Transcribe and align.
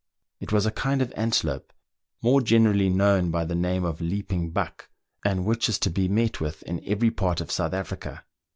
It 0.39 0.51
was 0.51 0.65
a 0.65 0.71
kind 0.71 0.99
of 1.03 1.13
antelope, 1.15 1.71
more 2.23 2.41
generally 2.41 2.89
known 2.89 3.29
by 3.29 3.45
the 3.45 3.53
name 3.53 3.85
of 3.85 4.01
leaping 4.01 4.49
buck," 4.49 4.89
and 5.23 5.45
which 5.45 5.69
is 5.69 5.77
to 5.77 5.91
be 5.91 6.07
met 6.07 6.41
with 6.41 6.63
in 6.63 6.81
every 6.87 7.11
part 7.11 7.39
of 7.39 7.51
South 7.51 7.73
Africa. 7.73 8.23